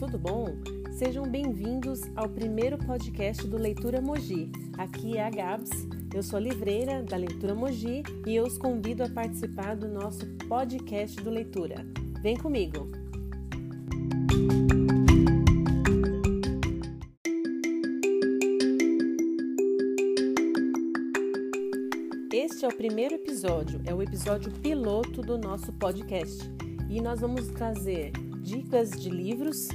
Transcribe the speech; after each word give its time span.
tudo 0.00 0.18
bom? 0.18 0.46
Sejam 0.92 1.30
bem-vindos 1.30 2.00
ao 2.16 2.26
primeiro 2.26 2.78
podcast 2.78 3.46
do 3.46 3.58
Leitura 3.58 4.00
Mogi. 4.00 4.50
Aqui 4.78 5.18
é 5.18 5.26
a 5.26 5.28
Gabs, 5.28 5.68
eu 6.14 6.22
sou 6.22 6.38
livreira 6.38 7.02
da 7.02 7.18
Leitura 7.18 7.54
Mogi 7.54 8.02
e 8.26 8.34
eu 8.34 8.44
os 8.44 8.56
convido 8.56 9.04
a 9.04 9.10
participar 9.10 9.76
do 9.76 9.86
nosso 9.86 10.26
podcast 10.48 11.22
do 11.22 11.28
Leitura. 11.28 11.84
Vem 12.22 12.34
comigo! 12.34 12.90
Este 22.32 22.64
é 22.64 22.68
o 22.68 22.74
primeiro 22.74 23.16
episódio, 23.16 23.82
é 23.84 23.92
o 23.92 24.02
episódio 24.02 24.50
piloto 24.50 25.20
do 25.20 25.36
nosso 25.36 25.70
podcast 25.74 26.50
e 26.88 27.02
nós 27.02 27.20
vamos 27.20 27.48
trazer 27.48 28.12
dicas 28.40 28.90
de 28.90 29.10
livros, 29.10 29.68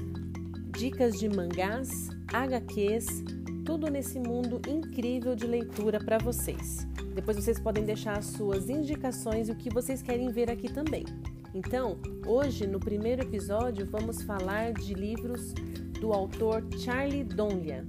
dicas 0.77 1.17
de 1.17 1.29
mangás, 1.29 2.09
HQs, 2.33 3.23
tudo 3.65 3.89
nesse 3.89 4.19
mundo 4.19 4.61
incrível 4.67 5.33
de 5.33 5.47
leitura 5.47 5.99
para 5.99 6.17
vocês. 6.17 6.85
Depois 7.13 7.37
vocês 7.37 7.57
podem 7.57 7.85
deixar 7.85 8.17
as 8.17 8.25
suas 8.25 8.69
indicações 8.69 9.47
e 9.47 9.53
o 9.53 9.55
que 9.55 9.69
vocês 9.69 10.01
querem 10.01 10.29
ver 10.31 10.51
aqui 10.51 10.71
também. 10.71 11.05
Então, 11.53 11.97
hoje 12.27 12.67
no 12.67 12.79
primeiro 12.79 13.21
episódio 13.21 13.85
vamos 13.89 14.21
falar 14.23 14.73
de 14.73 14.93
livros 14.93 15.53
do 16.01 16.11
autor 16.11 16.61
Charlie 16.77 17.23
Donlia. 17.23 17.85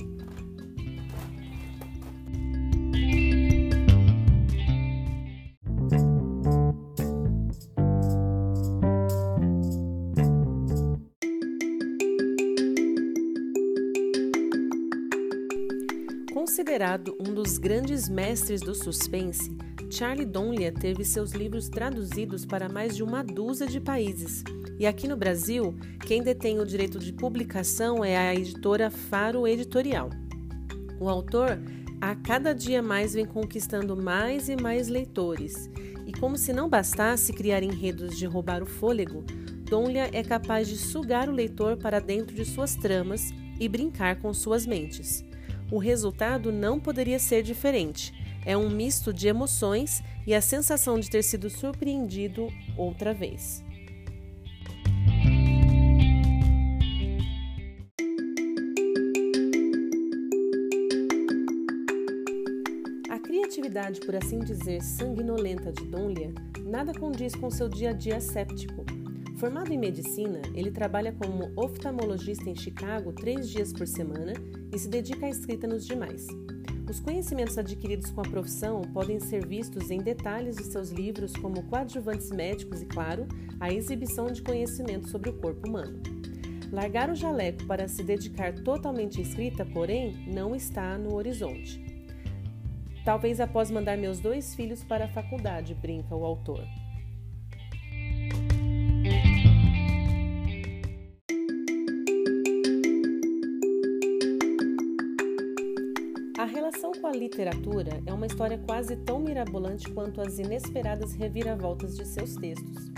Considerado 16.36 17.16
um 17.18 17.32
dos 17.32 17.56
grandes 17.56 18.10
mestres 18.10 18.60
do 18.60 18.74
suspense, 18.74 19.56
Charlie 19.90 20.26
Donlia 20.26 20.70
teve 20.70 21.02
seus 21.02 21.32
livros 21.32 21.70
traduzidos 21.70 22.44
para 22.44 22.68
mais 22.68 22.94
de 22.94 23.02
uma 23.02 23.24
dúzia 23.24 23.66
de 23.66 23.80
países. 23.80 24.44
E 24.78 24.86
aqui 24.86 25.08
no 25.08 25.16
Brasil, 25.16 25.74
quem 26.06 26.22
detém 26.22 26.60
o 26.60 26.66
direito 26.66 26.98
de 26.98 27.10
publicação 27.10 28.04
é 28.04 28.18
a 28.18 28.34
editora 28.34 28.90
Faro 28.90 29.48
Editorial. 29.48 30.10
O 31.00 31.08
autor, 31.08 31.58
a 32.02 32.14
cada 32.14 32.54
dia 32.54 32.82
mais, 32.82 33.14
vem 33.14 33.24
conquistando 33.24 33.96
mais 33.96 34.50
e 34.50 34.56
mais 34.56 34.88
leitores. 34.88 35.70
E 36.06 36.12
como 36.12 36.36
se 36.36 36.52
não 36.52 36.68
bastasse 36.68 37.32
criar 37.32 37.62
enredos 37.62 38.14
de 38.14 38.26
roubar 38.26 38.62
o 38.62 38.66
fôlego, 38.66 39.24
Donlia 39.64 40.10
é 40.12 40.22
capaz 40.22 40.68
de 40.68 40.76
sugar 40.76 41.30
o 41.30 41.32
leitor 41.32 41.78
para 41.78 41.98
dentro 41.98 42.36
de 42.36 42.44
suas 42.44 42.76
tramas 42.76 43.30
e 43.58 43.66
brincar 43.70 44.20
com 44.20 44.34
suas 44.34 44.66
mentes. 44.66 45.24
O 45.70 45.78
resultado 45.78 46.52
não 46.52 46.78
poderia 46.78 47.18
ser 47.18 47.42
diferente. 47.42 48.12
É 48.44 48.56
um 48.56 48.70
misto 48.70 49.12
de 49.12 49.26
emoções 49.26 50.02
e 50.26 50.32
a 50.32 50.40
sensação 50.40 51.00
de 51.00 51.10
ter 51.10 51.22
sido 51.22 51.50
surpreendido 51.50 52.48
outra 52.76 53.12
vez. 53.12 53.64
A 63.10 63.18
criatividade, 63.18 63.98
por 64.00 64.14
assim 64.14 64.38
dizer, 64.38 64.80
sanguinolenta 64.82 65.72
de 65.72 65.84
Donlia 65.86 66.32
nada 66.64 66.92
condiz 66.92 67.34
com 67.34 67.50
seu 67.50 67.68
dia 67.68 67.90
a 67.90 67.92
dia 67.92 68.20
séptico. 68.20 68.84
Formado 69.46 69.72
em 69.72 69.78
medicina, 69.78 70.42
ele 70.56 70.72
trabalha 70.72 71.12
como 71.12 71.52
oftalmologista 71.54 72.50
em 72.50 72.56
Chicago 72.56 73.12
três 73.12 73.48
dias 73.48 73.72
por 73.72 73.86
semana 73.86 74.32
e 74.74 74.76
se 74.76 74.88
dedica 74.88 75.24
à 75.24 75.30
escrita 75.30 75.68
nos 75.68 75.86
demais. 75.86 76.26
Os 76.90 76.98
conhecimentos 76.98 77.56
adquiridos 77.56 78.10
com 78.10 78.22
a 78.22 78.28
profissão 78.28 78.82
podem 78.92 79.20
ser 79.20 79.46
vistos 79.46 79.88
em 79.88 79.98
detalhes 79.98 80.56
de 80.56 80.64
seus 80.64 80.90
livros, 80.90 81.32
como 81.36 81.62
coadjuvantes 81.62 82.28
médicos 82.32 82.82
e, 82.82 82.86
claro, 82.86 83.28
a 83.60 83.72
exibição 83.72 84.26
de 84.26 84.42
conhecimento 84.42 85.08
sobre 85.08 85.30
o 85.30 85.34
corpo 85.34 85.68
humano. 85.68 86.02
Largar 86.72 87.08
o 87.08 87.14
jaleco 87.14 87.66
para 87.66 87.86
se 87.86 88.02
dedicar 88.02 88.52
totalmente 88.52 89.20
à 89.20 89.22
escrita, 89.22 89.64
porém, 89.64 90.26
não 90.26 90.56
está 90.56 90.98
no 90.98 91.14
horizonte. 91.14 91.80
Talvez 93.04 93.38
após 93.38 93.70
mandar 93.70 93.96
meus 93.96 94.18
dois 94.18 94.56
filhos 94.56 94.82
para 94.82 95.04
a 95.04 95.08
faculdade, 95.08 95.72
brinca 95.72 96.16
o 96.16 96.24
autor. 96.24 96.66
A 107.06 107.12
literatura 107.12 108.02
é 108.04 108.12
uma 108.12 108.26
história 108.26 108.58
quase 108.58 108.96
tão 108.96 109.20
mirabolante 109.20 109.88
quanto 109.90 110.20
as 110.20 110.38
inesperadas 110.38 111.14
reviravoltas 111.14 111.96
de 111.96 112.04
seus 112.04 112.34
textos. 112.34 112.90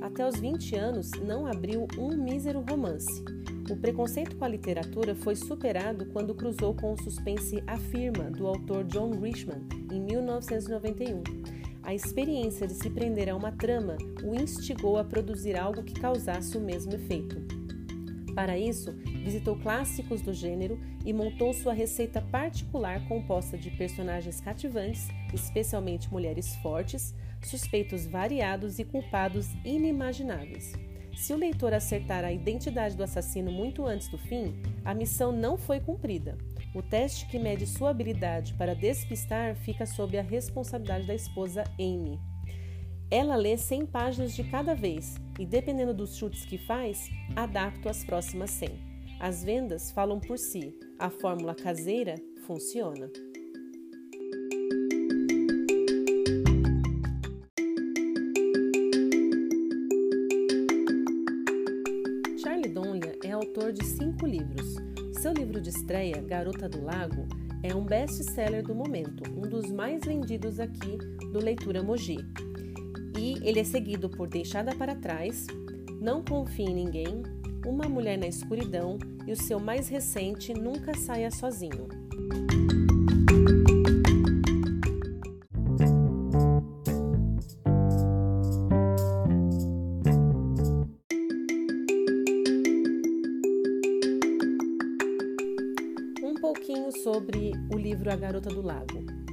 Até 0.00 0.26
os 0.26 0.38
20 0.38 0.76
anos, 0.76 1.10
não 1.12 1.46
abriu 1.46 1.88
um 1.98 2.16
mísero 2.16 2.60
romance. 2.60 3.24
O 3.68 3.76
preconceito 3.76 4.36
com 4.36 4.44
a 4.44 4.48
literatura 4.48 5.16
foi 5.16 5.34
superado 5.34 6.06
quando 6.06 6.34
cruzou 6.34 6.74
com 6.74 6.92
o 6.92 7.02
suspense 7.02 7.60
Afirma, 7.66 8.30
do 8.30 8.46
autor 8.46 8.84
John 8.84 9.10
Grisham, 9.10 9.60
em 9.90 10.00
1991. 10.00 11.24
A 11.82 11.92
experiência 11.92 12.68
de 12.68 12.74
se 12.74 12.88
prender 12.88 13.28
a 13.28 13.34
uma 13.34 13.50
trama 13.50 13.96
o 14.22 14.34
instigou 14.34 14.96
a 14.96 15.04
produzir 15.04 15.56
algo 15.56 15.82
que 15.82 16.00
causasse 16.00 16.56
o 16.56 16.60
mesmo 16.60 16.94
efeito. 16.94 17.65
Para 18.36 18.58
isso, 18.58 18.92
visitou 19.24 19.56
clássicos 19.56 20.20
do 20.20 20.34
gênero 20.34 20.78
e 21.06 21.10
montou 21.10 21.54
sua 21.54 21.72
receita 21.72 22.20
particular 22.20 23.08
composta 23.08 23.56
de 23.56 23.70
personagens 23.70 24.42
cativantes, 24.42 25.08
especialmente 25.32 26.12
mulheres 26.12 26.54
fortes, 26.56 27.14
suspeitos 27.42 28.06
variados 28.06 28.78
e 28.78 28.84
culpados 28.84 29.48
inimagináveis. 29.64 30.74
Se 31.16 31.32
o 31.32 31.36
leitor 31.38 31.72
acertar 31.72 32.26
a 32.26 32.32
identidade 32.32 32.94
do 32.94 33.02
assassino 33.02 33.50
muito 33.50 33.86
antes 33.86 34.08
do 34.08 34.18
fim, 34.18 34.60
a 34.84 34.92
missão 34.92 35.32
não 35.32 35.56
foi 35.56 35.80
cumprida. 35.80 36.36
O 36.74 36.82
teste 36.82 37.24
que 37.28 37.38
mede 37.38 37.66
sua 37.66 37.88
habilidade 37.88 38.52
para 38.52 38.74
despistar 38.74 39.56
fica 39.56 39.86
sob 39.86 40.18
a 40.18 40.22
responsabilidade 40.22 41.06
da 41.06 41.14
esposa 41.14 41.64
Amy. 41.80 42.20
Ela 43.10 43.36
lê 43.36 43.56
100 43.56 43.86
páginas 43.86 44.34
de 44.34 44.42
cada 44.42 44.74
vez 44.74 45.14
e, 45.38 45.46
dependendo 45.46 45.94
dos 45.94 46.16
chutes 46.16 46.44
que 46.44 46.58
faz, 46.58 47.08
adapta 47.36 47.88
as 47.88 48.04
próximas 48.04 48.50
100. 48.50 48.68
As 49.20 49.44
vendas 49.44 49.92
falam 49.92 50.18
por 50.18 50.36
si, 50.36 50.74
a 50.98 51.08
fórmula 51.08 51.54
caseira 51.54 52.16
funciona. 52.44 53.08
Charlie 62.42 62.72
Donlia 62.72 63.16
é 63.22 63.30
autor 63.30 63.72
de 63.72 63.84
cinco 63.84 64.26
livros. 64.26 64.74
Seu 65.22 65.32
livro 65.32 65.60
de 65.60 65.70
estreia, 65.70 66.20
Garota 66.22 66.68
do 66.68 66.84
Lago, 66.84 67.28
é 67.62 67.72
um 67.72 67.84
best-seller 67.84 68.64
do 68.64 68.74
momento, 68.74 69.22
um 69.30 69.42
dos 69.42 69.70
mais 69.70 70.04
vendidos 70.04 70.58
aqui 70.58 70.98
do 71.32 71.38
Leitura 71.38 71.84
Mogi 71.84 72.18
ele 73.46 73.60
é 73.60 73.64
seguido 73.64 74.10
por 74.10 74.28
Deixada 74.28 74.74
para 74.74 74.96
Trás, 74.96 75.46
Não 76.00 76.20
Confie 76.20 76.64
em 76.64 76.74
Ninguém, 76.74 77.22
Uma 77.64 77.88
Mulher 77.88 78.18
na 78.18 78.26
Escuridão 78.26 78.98
e 79.24 79.30
o 79.30 79.36
seu 79.36 79.60
mais 79.60 79.88
recente 79.88 80.52
Nunca 80.52 80.92
Saia 80.94 81.30
Sozinho. 81.30 81.86
Um 96.20 96.34
pouquinho 96.40 96.90
sobre 97.00 97.52
o 97.72 97.78
livro 97.78 98.12
A 98.12 98.16
Garota 98.16 98.48
do 98.48 98.60
Lago. 98.60 99.25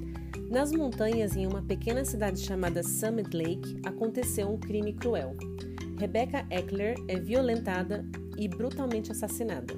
Nas 0.53 0.71
montanhas, 0.71 1.35
em 1.35 1.47
uma 1.47 1.63
pequena 1.63 2.05
cidade 2.05 2.39
chamada 2.39 2.83
Summit 2.83 3.35
Lake, 3.35 3.81
aconteceu 3.83 4.47
um 4.47 4.59
crime 4.59 4.93
cruel. 4.93 5.35
Rebecca 5.97 6.45
Eckler 6.51 6.95
é 7.07 7.19
violentada 7.19 8.05
e 8.37 8.47
brutalmente 8.47 9.11
assassinada. 9.11 9.73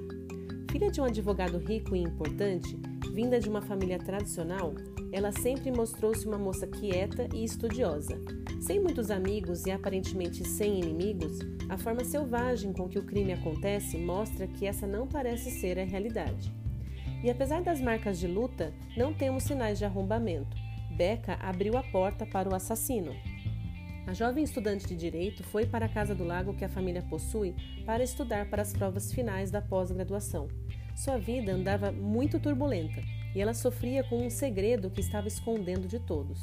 Filha 0.70 0.92
de 0.92 1.00
um 1.00 1.06
advogado 1.06 1.60
rico 1.60 1.96
e 1.96 2.02
importante, 2.02 2.78
vinda 3.14 3.40
de 3.40 3.48
uma 3.48 3.62
família 3.62 3.98
tradicional, 3.98 4.74
ela 5.14 5.32
sempre 5.32 5.72
mostrou-se 5.72 6.28
uma 6.28 6.38
moça 6.38 6.68
quieta 6.68 7.30
e 7.34 7.46
estudiosa. 7.46 8.22
Sem 8.60 8.82
muitos 8.82 9.10
amigos 9.10 9.66
e 9.66 9.72
aparentemente 9.72 10.46
sem 10.46 10.82
inimigos, 10.82 11.40
a 11.70 11.78
forma 11.78 12.04
selvagem 12.04 12.74
com 12.74 12.90
que 12.90 13.00
o 13.00 13.06
crime 13.06 13.32
acontece 13.32 13.98
mostra 13.98 14.46
que 14.46 14.66
essa 14.66 14.86
não 14.86 15.08
parece 15.08 15.52
ser 15.52 15.80
a 15.80 15.86
realidade. 15.86 16.54
E 17.24 17.30
apesar 17.30 17.62
das 17.62 17.80
marcas 17.80 18.20
de 18.20 18.28
luta, 18.28 18.74
não 18.98 19.14
temos 19.14 19.46
sinais 19.46 19.78
de 19.78 19.86
arrombamento. 19.86 20.65
Becca 20.96 21.34
abriu 21.42 21.78
a 21.78 21.84
porta 21.84 22.26
para 22.26 22.50
o 22.50 22.56
assassino. 22.56 23.14
A 24.08 24.14
jovem 24.14 24.44
estudante 24.44 24.88
de 24.88 24.96
direito 24.96 25.44
foi 25.44 25.66
para 25.66 25.88
a 25.88 25.90
casa 25.90 26.14
do 26.14 26.24
lago 26.24 26.54
que 26.54 26.64
a 26.64 26.70
família 26.70 27.02
possui 27.02 27.56
para 27.86 28.04
estudar 28.04 28.50
para 28.50 28.62
as 28.62 28.72
provas 28.72 29.12
finais 29.12 29.50
da 29.50 29.62
pós-graduação. 29.62 30.48
Sua 30.96 31.18
vida 31.18 31.52
andava 31.52 31.92
muito 31.92 32.40
turbulenta 32.40 33.02
e 33.36 33.42
ela 33.42 33.54
sofria 33.54 34.04
com 34.04 34.26
um 34.26 34.30
segredo 34.30 34.90
que 34.90 35.02
estava 35.02 35.28
escondendo 35.28 35.88
de 35.88 36.00
todos. 36.00 36.40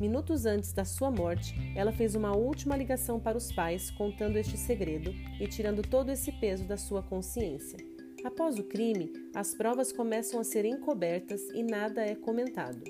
Minutos 0.00 0.46
antes 0.46 0.72
da 0.72 0.84
sua 0.84 1.10
morte, 1.10 1.54
ela 1.76 1.92
fez 1.92 2.16
uma 2.16 2.34
última 2.34 2.76
ligação 2.76 3.20
para 3.20 3.38
os 3.38 3.52
pais 3.52 3.90
contando 3.92 4.36
este 4.36 4.56
segredo 4.56 5.14
e 5.38 5.46
tirando 5.46 5.82
todo 5.82 6.10
esse 6.10 6.32
peso 6.32 6.64
da 6.64 6.76
sua 6.76 7.02
consciência. 7.02 7.78
Após 8.24 8.58
o 8.58 8.64
crime, 8.64 9.12
as 9.34 9.54
provas 9.54 9.92
começam 9.92 10.40
a 10.40 10.44
ser 10.44 10.64
encobertas 10.64 11.42
e 11.54 11.62
nada 11.62 12.02
é 12.02 12.14
comentado. 12.14 12.82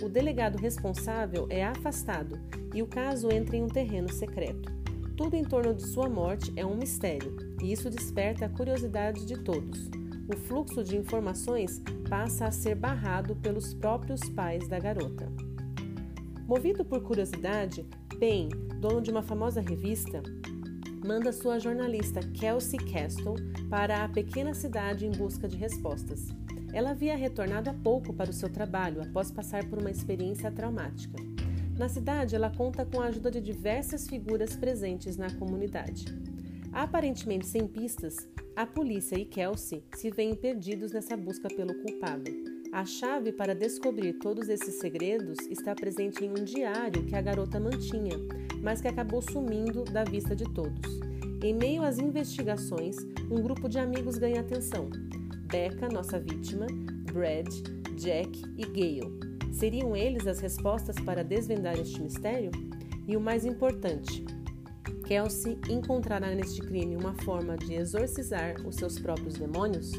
O 0.00 0.08
delegado 0.08 0.56
responsável 0.56 1.48
é 1.50 1.64
afastado 1.64 2.38
e 2.72 2.80
o 2.82 2.86
caso 2.86 3.32
entra 3.32 3.56
em 3.56 3.64
um 3.64 3.68
terreno 3.68 4.08
secreto. 4.12 4.72
Tudo 5.16 5.34
em 5.34 5.42
torno 5.42 5.74
de 5.74 5.82
sua 5.88 6.08
morte 6.08 6.52
é 6.54 6.64
um 6.64 6.76
mistério, 6.76 7.36
e 7.60 7.72
isso 7.72 7.90
desperta 7.90 8.46
a 8.46 8.48
curiosidade 8.48 9.26
de 9.26 9.42
todos. 9.42 9.90
O 10.32 10.36
fluxo 10.36 10.84
de 10.84 10.96
informações 10.96 11.82
passa 12.08 12.46
a 12.46 12.52
ser 12.52 12.76
barrado 12.76 13.34
pelos 13.34 13.74
próprios 13.74 14.20
pais 14.30 14.68
da 14.68 14.78
garota. 14.78 15.28
Movido 16.46 16.84
por 16.84 17.02
curiosidade, 17.02 17.84
Ben, 18.18 18.48
dono 18.80 19.02
de 19.02 19.10
uma 19.10 19.22
famosa 19.22 19.60
revista, 19.60 20.22
manda 21.04 21.32
sua 21.32 21.58
jornalista 21.58 22.20
Kelsey 22.20 22.78
Castle 22.78 23.34
para 23.68 24.04
a 24.04 24.08
pequena 24.08 24.54
cidade 24.54 25.06
em 25.06 25.10
busca 25.10 25.48
de 25.48 25.56
respostas. 25.56 26.28
Ela 26.72 26.90
havia 26.90 27.16
retornado 27.16 27.70
há 27.70 27.74
pouco 27.74 28.12
para 28.12 28.30
o 28.30 28.32
seu 28.32 28.48
trabalho 28.48 29.02
após 29.02 29.30
passar 29.30 29.64
por 29.68 29.78
uma 29.78 29.90
experiência 29.90 30.50
traumática. 30.50 31.16
Na 31.78 31.88
cidade, 31.88 32.34
ela 32.34 32.50
conta 32.50 32.84
com 32.84 33.00
a 33.00 33.06
ajuda 33.06 33.30
de 33.30 33.40
diversas 33.40 34.08
figuras 34.08 34.56
presentes 34.56 35.16
na 35.16 35.30
comunidade. 35.30 36.06
Aparentemente 36.72 37.46
sem 37.46 37.66
pistas, 37.66 38.16
a 38.56 38.66
polícia 38.66 39.16
e 39.16 39.24
Kelsey 39.24 39.84
se 39.94 40.10
veem 40.10 40.34
perdidos 40.34 40.92
nessa 40.92 41.16
busca 41.16 41.48
pelo 41.48 41.74
culpado. 41.74 42.30
A 42.72 42.84
chave 42.84 43.32
para 43.32 43.54
descobrir 43.54 44.14
todos 44.14 44.48
esses 44.48 44.78
segredos 44.78 45.38
está 45.48 45.74
presente 45.74 46.24
em 46.24 46.30
um 46.30 46.44
diário 46.44 47.06
que 47.06 47.16
a 47.16 47.22
garota 47.22 47.58
mantinha, 47.58 48.18
mas 48.62 48.80
que 48.80 48.88
acabou 48.88 49.22
sumindo 49.22 49.84
da 49.84 50.04
vista 50.04 50.36
de 50.36 50.44
todos. 50.52 51.00
Em 51.42 51.54
meio 51.54 51.82
às 51.82 51.98
investigações, 51.98 52.96
um 53.30 53.40
grupo 53.40 53.68
de 53.68 53.78
amigos 53.78 54.18
ganha 54.18 54.40
atenção. 54.40 54.90
Becca, 55.48 55.88
nossa 55.88 56.20
vítima, 56.20 56.66
Brad, 57.10 57.48
Jack 57.96 58.42
e 58.56 58.66
Gale. 58.66 59.18
Seriam 59.50 59.96
eles 59.96 60.26
as 60.26 60.40
respostas 60.40 60.94
para 60.96 61.24
desvendar 61.24 61.78
este 61.78 62.02
mistério? 62.02 62.50
E 63.06 63.16
o 63.16 63.20
mais 63.20 63.46
importante, 63.46 64.24
Kelsey 65.06 65.58
encontrará 65.70 66.34
neste 66.34 66.60
crime 66.60 66.96
uma 66.96 67.14
forma 67.22 67.56
de 67.56 67.74
exorcizar 67.74 68.56
os 68.66 68.76
seus 68.76 68.98
próprios 68.98 69.38
demônios? 69.38 69.90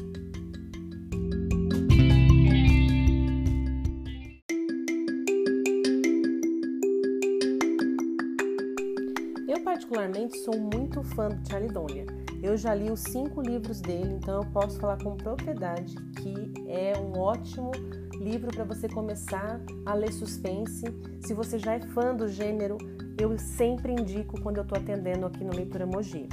Eu 9.48 9.64
particularmente 9.64 10.38
sou 10.38 10.56
muito 10.56 11.02
fã 11.02 11.28
do 11.28 11.48
Charlie. 11.48 12.19
Eu 12.42 12.56
já 12.56 12.74
li 12.74 12.90
os 12.90 13.00
cinco 13.00 13.42
livros 13.42 13.80
dele, 13.80 14.14
então 14.14 14.42
eu 14.42 14.50
posso 14.50 14.78
falar 14.78 14.96
com 15.02 15.14
propriedade 15.14 15.94
que 16.16 16.52
é 16.66 16.94
um 16.98 17.18
ótimo 17.18 17.70
livro 18.18 18.50
para 18.50 18.64
você 18.64 18.88
começar 18.88 19.60
a 19.84 19.94
ler 19.94 20.12
suspense. 20.12 20.84
Se 21.20 21.34
você 21.34 21.58
já 21.58 21.74
é 21.74 21.80
fã 21.80 22.14
do 22.14 22.28
gênero, 22.28 22.78
eu 23.18 23.38
sempre 23.38 23.92
indico 23.92 24.40
quando 24.40 24.56
eu 24.56 24.62
estou 24.62 24.78
atendendo 24.78 25.26
aqui 25.26 25.44
no 25.44 25.54
Leitura 25.54 25.86
Mogi. 25.86 26.28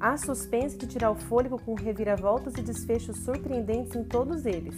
Há 0.00 0.16
suspense 0.16 0.76
de 0.76 0.86
tirar 0.86 1.12
o 1.12 1.14
fôlego 1.14 1.60
com 1.60 1.74
reviravoltas 1.74 2.54
e 2.54 2.62
desfechos 2.62 3.18
surpreendentes 3.18 3.94
em 3.94 4.02
todos 4.02 4.44
eles. 4.44 4.76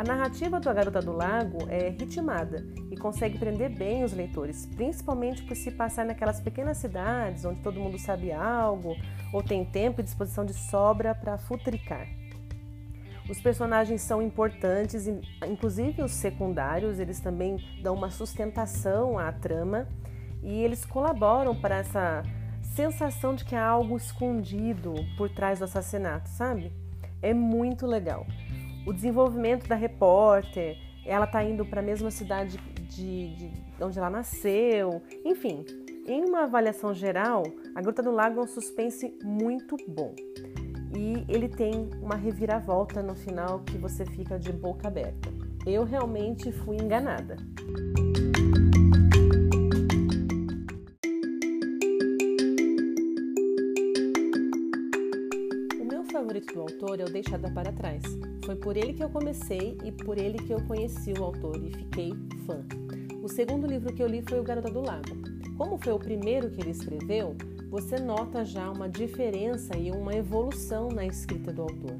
A 0.00 0.02
narrativa 0.02 0.58
do 0.58 0.70
A 0.70 0.72
Garota 0.72 1.02
do 1.02 1.12
Lago 1.12 1.68
é 1.68 1.90
ritmada 1.90 2.66
e 2.90 2.96
consegue 2.96 3.36
prender 3.36 3.68
bem 3.68 4.02
os 4.02 4.14
leitores, 4.14 4.64
principalmente 4.64 5.42
por 5.42 5.54
se 5.54 5.70
passar 5.70 6.06
naquelas 6.06 6.40
pequenas 6.40 6.78
cidades 6.78 7.44
onde 7.44 7.60
todo 7.60 7.78
mundo 7.78 7.98
sabe 7.98 8.32
algo 8.32 8.96
ou 9.30 9.42
tem 9.42 9.62
tempo 9.62 10.00
e 10.00 10.02
disposição 10.02 10.42
de 10.42 10.54
sobra 10.54 11.14
para 11.14 11.36
futricar. 11.36 12.08
Os 13.28 13.42
personagens 13.42 14.00
são 14.00 14.22
importantes, 14.22 15.06
inclusive 15.46 16.00
os 16.00 16.12
secundários, 16.12 16.98
eles 16.98 17.20
também 17.20 17.58
dão 17.82 17.94
uma 17.94 18.10
sustentação 18.10 19.18
à 19.18 19.30
trama 19.30 19.86
e 20.42 20.64
eles 20.64 20.82
colaboram 20.82 21.54
para 21.54 21.76
essa 21.76 22.22
sensação 22.62 23.34
de 23.34 23.44
que 23.44 23.54
há 23.54 23.66
algo 23.66 23.98
escondido 23.98 24.94
por 25.18 25.28
trás 25.28 25.58
do 25.58 25.66
assassinato, 25.66 26.30
sabe? 26.30 26.72
É 27.20 27.34
muito 27.34 27.86
legal. 27.86 28.26
O 28.86 28.92
desenvolvimento 28.92 29.68
da 29.68 29.74
repórter, 29.74 30.76
ela 31.04 31.26
tá 31.26 31.42
indo 31.44 31.64
para 31.64 31.80
a 31.80 31.84
mesma 31.84 32.10
cidade 32.10 32.58
de, 32.88 33.34
de, 33.34 33.50
onde 33.80 33.98
ela 33.98 34.10
nasceu, 34.10 35.02
enfim. 35.24 35.64
Em 36.06 36.24
uma 36.24 36.44
avaliação 36.44 36.92
geral, 36.94 37.44
A 37.74 37.80
Gruta 37.80 38.02
do 38.02 38.10
Lago 38.10 38.40
é 38.40 38.42
um 38.42 38.46
suspense 38.46 39.16
muito 39.22 39.76
bom 39.86 40.14
e 40.96 41.24
ele 41.28 41.48
tem 41.48 41.88
uma 42.02 42.16
reviravolta 42.16 43.02
no 43.02 43.14
final 43.14 43.60
que 43.60 43.78
você 43.78 44.04
fica 44.04 44.38
de 44.38 44.52
boca 44.52 44.88
aberta. 44.88 45.28
Eu 45.66 45.84
realmente 45.84 46.50
fui 46.50 46.76
enganada. 46.76 47.36
Do 56.46 56.60
autor 56.60 57.00
é 57.00 57.04
o 57.04 57.12
Deixada 57.12 57.50
para 57.50 57.72
Trás. 57.72 58.02
Foi 58.44 58.56
por 58.56 58.76
ele 58.76 58.92
que 58.92 59.04
eu 59.04 59.10
comecei 59.10 59.76
e 59.84 59.92
por 59.92 60.18
ele 60.18 60.38
que 60.38 60.52
eu 60.52 60.60
conheci 60.66 61.12
o 61.12 61.24
autor 61.24 61.56
e 61.64 61.70
fiquei 61.70 62.12
fã. 62.46 62.64
O 63.22 63.28
segundo 63.28 63.66
livro 63.66 63.92
que 63.92 64.02
eu 64.02 64.06
li 64.06 64.22
foi 64.22 64.40
O 64.40 64.42
Garota 64.42 64.70
do 64.70 64.80
Lago. 64.80 65.16
Como 65.56 65.78
foi 65.78 65.92
o 65.92 65.98
primeiro 65.98 66.50
que 66.50 66.60
ele 66.60 66.70
escreveu, 66.70 67.36
você 67.68 68.00
nota 68.00 68.44
já 68.44 68.70
uma 68.70 68.88
diferença 68.88 69.76
e 69.76 69.90
uma 69.90 70.14
evolução 70.14 70.88
na 70.88 71.04
escrita 71.04 71.52
do 71.52 71.62
autor. 71.62 71.96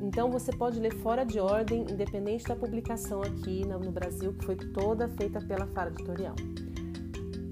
Então 0.00 0.30
você 0.30 0.50
pode 0.50 0.80
ler 0.80 0.94
fora 0.94 1.24
de 1.24 1.38
ordem, 1.38 1.82
independente 1.82 2.44
da 2.44 2.56
publicação 2.56 3.20
aqui 3.20 3.64
no 3.66 3.92
Brasil, 3.92 4.32
que 4.32 4.44
foi 4.44 4.56
toda 4.56 5.08
feita 5.08 5.40
pela 5.40 5.66
Fara 5.66 5.90
Editorial. 5.90 6.34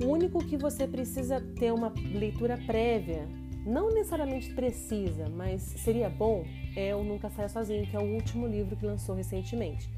O 0.02 0.08
único 0.08 0.38
que 0.38 0.56
você 0.56 0.86
precisa 0.86 1.40
ter 1.40 1.72
uma 1.72 1.92
leitura 2.14 2.58
prévia, 2.66 3.28
não 3.66 3.92
necessariamente 3.92 4.54
precisa, 4.54 5.28
mas 5.28 5.60
seria 5.60 6.08
bom, 6.08 6.44
é 6.76 6.94
o 6.94 7.02
Nunca 7.02 7.28
Saia 7.28 7.48
Sozinho, 7.48 7.86
que 7.86 7.96
é 7.96 7.98
o 7.98 8.14
último 8.14 8.46
livro 8.46 8.76
que 8.76 8.86
lançou 8.86 9.14
recentemente. 9.14 9.90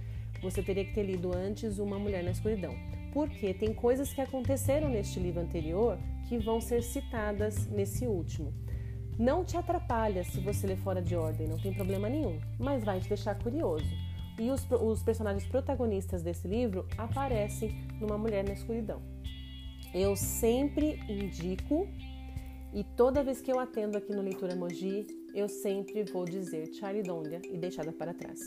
Você 0.42 0.62
teria 0.62 0.84
que 0.84 0.94
ter 0.94 1.02
lido 1.02 1.34
antes 1.34 1.78
Uma 1.78 1.98
Mulher 1.98 2.24
na 2.24 2.30
Escuridão. 2.30 2.74
Porque 3.12 3.52
tem 3.52 3.74
coisas 3.74 4.12
que 4.12 4.20
aconteceram 4.20 4.88
neste 4.88 5.20
livro 5.20 5.40
anterior 5.40 5.98
que 6.28 6.38
vão 6.38 6.60
ser 6.60 6.82
citadas 6.82 7.66
nesse 7.66 8.06
último. 8.06 8.52
Não 9.18 9.44
te 9.44 9.56
atrapalha 9.56 10.22
se 10.24 10.40
você 10.40 10.66
ler 10.66 10.78
fora 10.78 11.02
de 11.02 11.16
ordem, 11.16 11.48
não 11.48 11.58
tem 11.58 11.74
problema 11.74 12.08
nenhum, 12.08 12.40
mas 12.58 12.84
vai 12.84 13.00
te 13.00 13.08
deixar 13.08 13.34
curioso. 13.34 13.84
E 14.38 14.50
os, 14.50 14.64
os 14.70 15.02
personagens 15.02 15.44
protagonistas 15.44 16.22
desse 16.22 16.46
livro 16.46 16.86
aparecem 16.96 17.74
numa 18.00 18.16
mulher 18.16 18.44
na 18.44 18.52
escuridão. 18.52 19.02
Eu 19.92 20.14
sempre 20.14 21.00
indico, 21.08 21.88
e 22.72 22.84
toda 22.84 23.22
vez 23.22 23.40
que 23.40 23.50
eu 23.50 23.58
atendo 23.58 23.96
aqui 23.96 24.12
no 24.12 24.22
Leitura 24.22 24.52
Emoji, 24.52 25.06
eu 25.34 25.48
sempre 25.48 26.04
vou 26.04 26.24
dizer 26.24 26.72
Charlie 26.74 27.02
Donga 27.02 27.40
e 27.50 27.56
Deixada 27.56 27.92
para 27.92 28.12
Trás. 28.12 28.40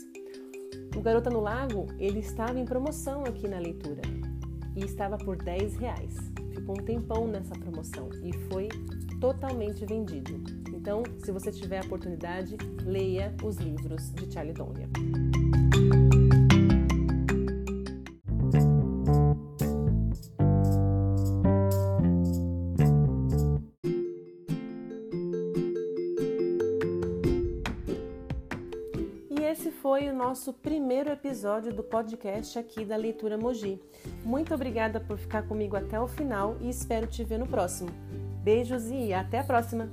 O 0.96 1.00
Garota 1.00 1.30
no 1.30 1.40
Lago, 1.40 1.86
ele 1.98 2.20
estava 2.20 2.58
em 2.58 2.64
promoção 2.64 3.24
aqui 3.24 3.48
na 3.48 3.58
leitura 3.58 4.02
e 4.76 4.84
estava 4.84 5.16
por 5.16 5.36
10 5.36 5.76
reais. 5.76 6.16
Ficou 6.54 6.78
um 6.78 6.84
tempão 6.84 7.26
nessa 7.26 7.54
promoção 7.54 8.10
e 8.22 8.32
foi 8.48 8.68
totalmente 9.20 9.84
vendido. 9.86 10.42
Então, 10.74 11.02
se 11.24 11.32
você 11.32 11.50
tiver 11.50 11.78
a 11.78 11.86
oportunidade, 11.86 12.56
leia 12.84 13.34
os 13.42 13.56
livros 13.56 14.10
de 14.10 14.32
Charlie 14.32 14.54
Donner. 14.54 14.88
Foi 30.02 30.10
o 30.10 30.12
nosso 30.12 30.52
primeiro 30.52 31.10
episódio 31.10 31.72
do 31.72 31.80
podcast 31.80 32.58
aqui 32.58 32.84
da 32.84 32.96
Leitura 32.96 33.38
Moji. 33.38 33.80
Muito 34.24 34.52
obrigada 34.52 34.98
por 34.98 35.16
ficar 35.16 35.46
comigo 35.46 35.76
até 35.76 36.00
o 36.00 36.08
final 36.08 36.56
e 36.60 36.68
espero 36.68 37.06
te 37.06 37.22
ver 37.22 37.38
no 37.38 37.46
próximo. 37.46 37.88
Beijos 38.42 38.90
e 38.90 39.14
até 39.14 39.38
a 39.38 39.44
próxima! 39.44 39.88